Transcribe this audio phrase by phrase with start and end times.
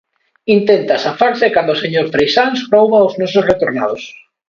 [0.55, 4.01] Intenta zafarse cando o señor Freixáns rouba aos nosos retornados.